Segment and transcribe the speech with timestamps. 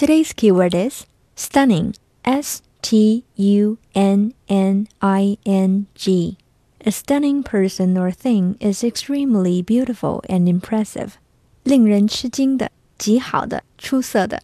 [0.00, 1.04] Today's keyword is
[1.36, 1.92] stunning.
[2.24, 6.38] S T U N N I N G.
[6.86, 11.18] A stunning person or thing is extremely beautiful and impressive.
[11.64, 14.42] 令人吃惊的、极好的、出色的。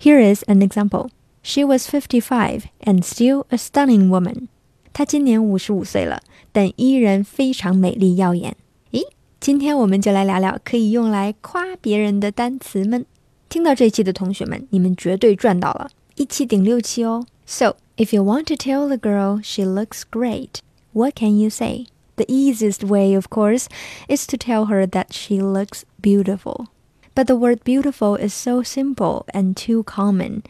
[0.00, 1.08] Here is an example.
[1.42, 4.46] She was 55 and still a stunning woman.
[4.92, 6.22] 她今年五十五岁了，
[6.52, 8.56] 但依然非常美丽耀眼。
[8.92, 9.00] 咦，
[9.40, 13.04] 今天我们就来聊聊可以用来夸别人的单词们。
[13.51, 17.25] 听到这期的同学们，你们绝对赚到了，一期顶六期哦。
[17.45, 20.59] So if you want to tell the girl she looks great,
[20.91, 21.85] what can you say?
[22.15, 23.67] The easiest way, of course,
[24.09, 26.65] is to tell her that she looks beautiful.
[27.13, 30.43] But the word beautiful is so simple and too common.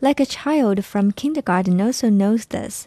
[0.00, 2.86] Like a child from kindergarten also knows this.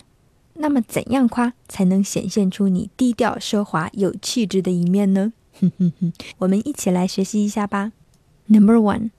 [0.53, 5.33] 那么，怎样夸才能显现出你低调奢华、有气质的一面呢？
[5.59, 7.91] 哼哼哼，我们一起来学习一下吧。
[8.47, 9.11] Number one,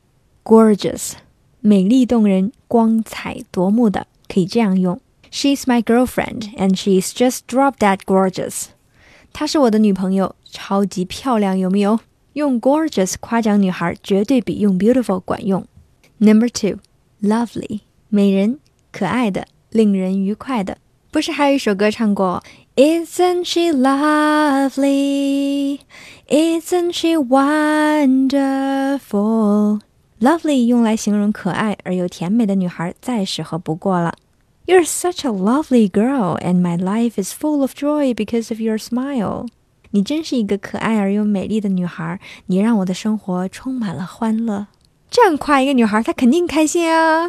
[0.45, 1.13] gorgeous，
[1.61, 8.67] 美丽动人、光彩夺目的，可以这样用：She's my girlfriend, and she's just drop dead gorgeous。
[9.33, 12.01] 她是我的女朋友，超级漂亮，有没有？
[12.35, 15.67] 用 gorgeous 夸奖女孩，绝对比用 beautiful 管用。
[16.19, 16.79] Number two,
[17.23, 18.59] lovely，美人、
[18.93, 20.79] 可爱的、令人愉快的。
[21.11, 22.43] 不是还有一首歌唱过？
[22.77, 24.99] Isn't she lovely?
[26.29, 28.21] Isn't she wonderful?
[30.22, 34.14] Lovely 用来形容可爱而又甜美的女孩，再适合不过了。
[34.68, 39.48] You're such a lovely girl, and my life is full of joy because of your smile.
[39.90, 44.68] 你真是一个可爱而又美丽的女孩，你让我的生活充满了欢乐。
[45.10, 47.28] 这样夸一个女孩，她肯定开心啊。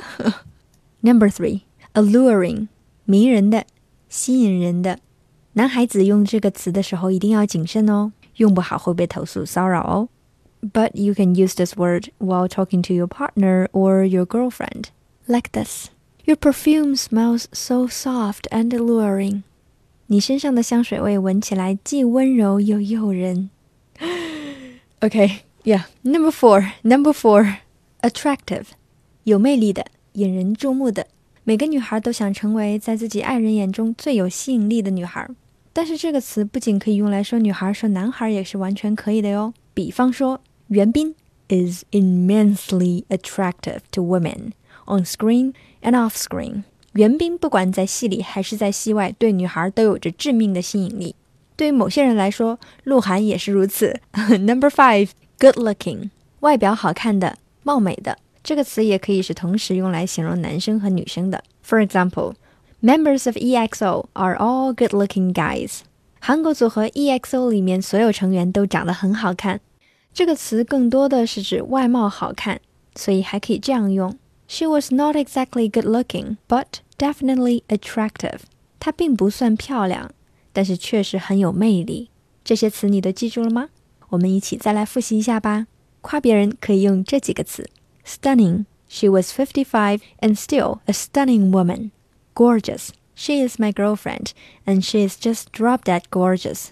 [1.01, 1.63] Number three,
[1.95, 2.69] alluring，
[3.07, 3.65] 迷人的，
[4.11, 4.99] 吸引人的。
[5.55, 10.09] 男孩子用这个词的时候一定要谨慎哦，用不好会被投诉骚扰哦。
[10.62, 14.90] But you can use this word while talking to your partner or your girlfriend,
[15.28, 15.90] like this.
[16.26, 19.44] Your perfume smells so soft and alluring.
[20.08, 23.50] 你身上的香水味闻起来既温柔又诱人。
[25.00, 25.84] Okay, yeah.
[26.02, 27.58] Number four, number four,
[28.02, 28.66] attractive，
[29.24, 31.08] 有魅力的，引人注目的。
[31.44, 35.30] 每个女孩都想成为在自己爱人眼中最有吸引力的女孩。
[35.72, 39.54] 但是这个词不仅可以用来说女孩，说男孩也是完全可以的哟。
[39.74, 40.42] 比方说，
[40.73, 41.15] Yuan Bin
[41.51, 44.55] is immensely attractive to women
[44.87, 45.53] on screen
[45.83, 46.63] and off screen.
[46.95, 51.15] 元彬不管在戏里还是在戏外，对女孩都有着致命的吸引力。
[51.57, 54.01] 对于某些人来说，鹿晗也是如此。
[54.31, 56.09] Number five, good looking，
[56.41, 61.45] 外表好看的、貌美的这个词也可以是同时用来形容男生和女生的。
[61.63, 62.33] For example,
[62.81, 65.81] members of EXO are all good-looking guys.
[66.19, 69.61] 韩国组合 EXO 里面所有成员都长得很好看。
[70.14, 72.60] 这个词更多的是指外貌好看，
[72.96, 74.18] 所以还可以这样用。
[74.48, 76.66] She was not exactly good looking, but
[76.98, 78.40] definitely attractive.
[78.80, 80.12] 她并不算漂亮，
[80.54, 82.10] 但是确实很有魅力。
[82.44, 83.70] 这些词你都记住了吗？
[84.10, 85.68] 我们一起再来复习一下吧。
[86.02, 87.70] 夸别人可以用这几个词：
[88.06, 88.66] stunning.
[88.88, 91.92] She was fifty-five and still a stunning woman.
[92.34, 92.90] Gorgeous.
[93.16, 94.32] She is my girlfriend,
[94.66, 96.68] and she is just drop dead gorgeous.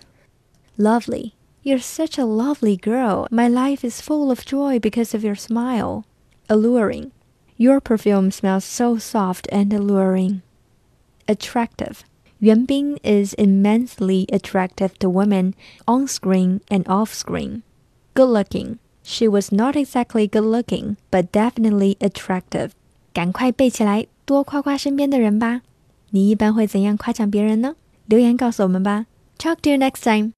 [0.78, 1.32] Lovely.
[1.63, 3.27] You're such a lovely girl.
[3.31, 6.05] My life is full of joy because of your smile.
[6.49, 7.13] Alluring.
[7.59, 10.41] Your perfume smells so soft and alluring.
[11.29, 12.03] Attractive.
[12.41, 15.55] Yuan Bin is immensely attractive to women
[15.87, 17.63] on screen and off screen.
[18.15, 18.79] Good looking.
[19.03, 22.71] She was not exactly good looking, but definitely attractive.
[23.13, 25.61] 赶快背起来，多夸夸身边的人吧。
[26.11, 27.77] 你一般会怎样夸奖别人呢？
[28.07, 29.07] 留言告诉我们吧。
[29.39, 30.29] Talk to you next time.